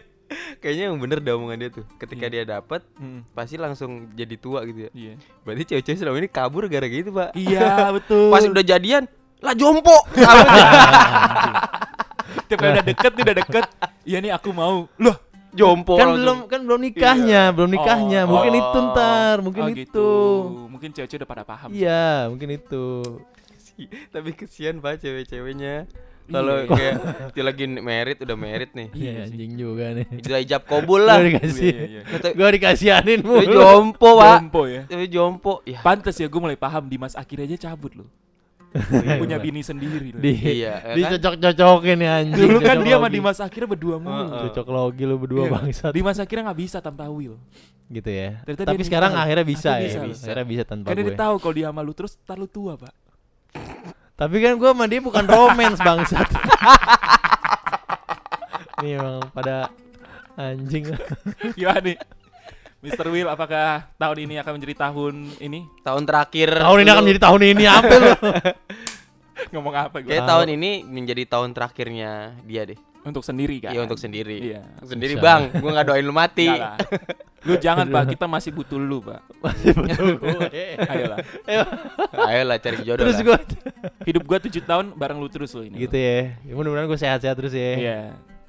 kayaknya 0.58 0.85
yang 0.87 0.99
bener 0.99 1.18
dah 1.20 1.32
omongan 1.35 1.58
dia 1.58 1.70
tuh. 1.70 1.85
Ketika 1.97 2.26
Iya. 2.26 2.32
dia 2.35 2.44
dapat 2.50 2.80
Hmm. 2.94 3.25
pasti 3.30 3.56
langsung 3.56 4.12
jadi 4.12 4.37
tua 4.37 4.64
gitu 4.64 4.88
ya. 4.88 4.90
Iya. 4.92 5.12
Berarti 5.42 5.62
cewek-cewek 5.68 5.99
selama 5.99 6.18
ini 6.18 6.28
kabur 6.28 6.64
gara-gara 6.66 6.88
gitu 6.94 7.12
pak. 7.12 7.30
Iya, 7.32 7.68
betul. 7.97 8.28
Pas 8.28 8.42
udah 8.42 8.64
jadian 8.66 9.04
lah 9.38 9.54
jompo. 9.54 9.94
Tiap 12.47 12.59
kali 12.59 12.71
udah 12.73 12.87
deket 12.87 13.12
nih 13.12 13.23
udah 13.25 13.37
deket. 13.37 13.64
Iya 14.04 14.18
nih 14.21 14.33
aku 14.33 14.49
mau. 14.52 14.87
Loh, 14.97 15.16
jompo. 15.50 15.97
kan 15.97 16.07
langsung. 16.07 16.16
belum 16.16 16.38
kan 16.47 16.61
belum 16.62 16.80
nikahnya, 16.80 17.42
belum 17.50 17.71
nikahnya. 17.71 18.21
Oh, 18.25 18.30
mungkin 18.33 18.52
oh, 18.52 18.61
itu 18.61 18.78
ntar, 18.87 19.37
mungkin 19.42 19.62
oh 19.62 19.68
itu. 19.68 19.78
gitu. 19.83 20.11
Mungkin 20.68 20.88
cewek-cewek 20.92 21.21
udah 21.25 21.30
pada 21.30 21.45
paham. 21.45 21.68
Iya, 21.73 22.28
mungkin 22.30 22.49
itu. 22.52 22.87
Tapi 24.14 24.30
kesian 24.35 24.78
pak 24.78 24.99
cewek-ceweknya. 24.99 25.87
Kalau 26.28 26.61
Iya. 26.61 26.68
kayak 26.68 26.95
dia 27.33 27.40
lagi 27.40 27.64
merit 27.64 28.21
udah 28.21 28.37
merit 28.37 28.71
nih. 28.76 28.88
Iya 28.92 29.11
Iya, 29.11 29.23
anjing 29.25 29.52
juga 29.57 29.87
nih. 29.97 30.07
Itu 30.12 30.28
hijab 30.28 30.62
kobul 30.68 31.09
lah. 31.09 31.16
Gua 31.16 31.28
dikasih. 31.33 31.64
Iya, 31.64 31.73
iya, 31.73 31.85
iya. 31.88 32.02
Kata- 32.04 32.35
Gua 32.37 32.49
dikasihanin 32.52 33.21
Itu 33.25 33.28
mulu. 33.33 33.49
jompo 33.49 34.09
pak. 34.21 34.37
Jompo 34.37 34.62
ya. 34.68 34.83
Itu 34.85 35.07
jompo. 35.09 35.52
Ya. 35.64 35.80
Pantes 35.80 36.21
ya 36.21 36.28
gue 36.28 36.37
mulai 36.37 36.61
paham 36.61 36.85
Dimas 36.85 37.16
akhir 37.16 37.49
aja 37.49 37.73
cabut 37.73 37.97
loh. 37.97 38.09
Punya 39.18 39.37
bini 39.37 39.61
sendiri. 39.61 40.11
Di, 40.11 40.32
Iya, 40.54 40.54
ya 40.54 40.75
kan? 40.80 40.94
dicocok-cocokin 40.94 41.99
ya 41.99 42.12
anjing. 42.18 42.38
Dulu 42.38 42.58
kan 42.58 42.76
Cocok 42.76 42.85
dia 42.85 42.97
sama. 42.97 43.08
Dimas 43.08 43.38
akhirnya 43.38 43.68
berdua 43.68 43.97
mulu. 43.97 44.14
Heeh. 44.25 44.40
Cocok 44.47 44.66
logi 44.68 45.04
lu 45.04 45.16
berdua 45.16 45.42
Iya. 45.42 45.52
bangsat. 45.52 45.92
Dimas 45.92 46.16
akhirnya 46.16 46.44
nggak 46.47 46.61
bisa 46.61 46.78
tanpa 46.78 47.04
Will. 47.06 47.37
Gitu 47.87 48.06
ya. 48.06 48.42
Ternyata 48.42 48.64
Tapi 48.66 48.76
dia 48.76 48.87
sekarang 48.87 49.11
nikah. 49.11 49.25
akhirnya 49.25 49.47
bisa 49.47 49.70
Akhirnya 49.73 49.88
ya. 49.90 50.04
bisa. 50.06 50.25
Akhirnya 50.25 50.47
bisa 50.47 50.62
tanpa 50.62 50.87
Karena 50.87 51.00
gue. 51.00 51.08
dia 51.08 51.18
tahu 51.18 51.35
kalau 51.38 51.54
dia 51.54 51.66
sama 51.66 51.80
lu 51.80 51.92
terus 51.92 52.12
ntar 52.20 52.37
lu 52.37 52.47
tua 52.47 52.73
pak. 52.75 52.92
Tapi 54.14 54.37
kan 54.38 54.52
gua 54.54 54.70
sama 54.73 54.85
dia 54.85 55.00
bukan 55.00 55.25
romance 55.25 55.78
bangsat. 55.78 56.28
Nih 58.78 58.94
emang 58.94 59.23
pada 59.30 59.70
anjing. 60.35 60.85
Gimana 61.54 61.80
nih? 61.82 61.97
Mr. 62.78 63.11
Will, 63.11 63.26
apakah 63.26 63.90
tahun 63.99 64.30
ini 64.30 64.35
akan 64.38 64.52
menjadi 64.54 64.75
tahun 64.87 65.14
ini? 65.42 65.66
Tahun 65.82 66.02
terakhir. 66.06 66.62
Tahun 66.62 66.78
ini 66.78 66.88
akan 66.94 67.02
menjadi 67.02 67.23
tahun 67.26 67.40
ini 67.42 67.64
apa 67.66 67.94
lu? 67.99 68.11
Ngomong 69.54 69.75
apa 69.75 69.97
gue? 69.99 70.11
Kayak 70.14 70.30
tahun 70.30 70.49
ini 70.54 70.70
menjadi 70.87 71.23
tahun 71.26 71.50
terakhirnya 71.58 72.38
dia 72.47 72.62
deh. 72.70 72.78
Untuk 73.02 73.23
sendiri 73.26 73.58
kan? 73.62 73.75
Iya 73.75 73.80
untuk 73.82 73.99
sendiri. 73.99 74.37
Iya. 74.54 74.62
Sendiri 74.85 75.18
Bisa. 75.18 75.23
bang, 75.23 75.42
gua 75.58 75.70
nggak 75.75 75.87
doain 75.90 76.04
lu 76.06 76.14
mati. 76.14 76.47
Enggak 76.47 76.61
lah. 76.61 76.76
Lu 77.47 77.54
jangan 77.56 77.87
pak, 77.88 78.04
kita 78.14 78.26
masih 78.26 78.50
butuh 78.54 78.78
lu 78.78 78.99
pak. 79.00 79.23
Betul 79.75 80.18
gue. 80.18 80.66
Ayolah. 80.90 81.18
Ayolah 82.26 82.56
cari 82.58 82.78
jodoh 82.82 83.02
Terus 83.06 83.16
lah. 83.18 83.25
gue 83.25 83.37
Hidup 84.11 84.23
gua 84.23 84.38
7 84.38 84.50
tahun 84.61 84.87
bareng 84.94 85.18
lu 85.18 85.30
terus 85.30 85.50
lo 85.50 85.62
ini. 85.66 85.82
gitu 85.82 85.94
ya. 85.99 86.35
Ya 86.42 86.52
mudah-mudahan 86.54 86.87
gue 86.87 86.99
sehat-sehat 87.00 87.35
terus 87.38 87.54
ya. 87.54 87.73
Iya. 87.75 87.99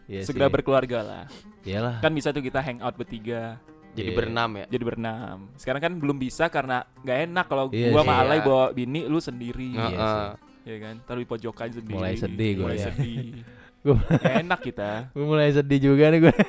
Iya 0.06 0.22
Segera 0.26 0.50
sih. 0.50 0.54
berkeluarga 0.54 1.00
lah. 1.02 1.24
Iyalah. 1.66 2.02
Kan 2.02 2.12
bisa 2.14 2.30
tuh 2.30 2.42
kita 2.42 2.60
hangout 2.60 2.94
bertiga. 2.94 3.58
Jadi 4.00 4.10
Iya. 4.10 4.18
berenam 4.18 4.50
ya. 4.54 4.66
Jadi 4.68 4.84
berenam. 4.86 5.38
Sekarang 5.54 5.82
kan 5.82 5.94
belum 5.94 6.18
bisa 6.18 6.48
karena 6.48 6.78
nggak 7.00 7.18
enak 7.26 7.46
kalau 7.46 7.66
Iya 7.70 7.90
gua 7.90 8.02
sama 8.02 8.14
Alay 8.18 8.40
bawa 8.40 8.66
bini, 8.70 9.04
lu 9.04 9.20
sendiri. 9.20 9.70
Iya 9.72 9.88
Heeh. 9.90 9.98
sih. 9.98 10.28
Ya 10.66 10.78
kan? 10.80 10.96
Taruh 11.04 11.20
di 11.20 11.28
pojokan 11.28 11.68
sendiri. 11.70 11.96
Mulai 11.96 12.16
sedih 12.16 12.52
gua 12.56 12.66
Mulai 12.66 12.78
ya. 12.78 12.86
sedih. 12.88 13.26
Gua- 13.80 14.04
enak 14.20 14.60
kita. 14.62 14.92
Gue 15.16 15.24
mulai 15.24 15.50
sedih 15.50 15.80
juga 15.82 16.08
nih 16.08 16.20
gue. 16.22 16.36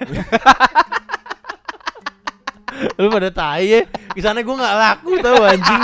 lu 2.97 3.09
pada 3.09 3.31
tai 3.31 3.65
ya. 3.69 3.81
Ke 3.87 4.21
sana 4.21 4.41
gue 4.41 4.51
nggak 4.51 4.77
laku 4.77 5.11
tau 5.21 5.39
anjing. 5.41 5.83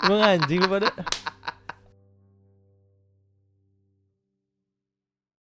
Gue 0.00 0.18
anjing 0.18 0.58
lu 0.58 0.68
pada. 0.68 0.88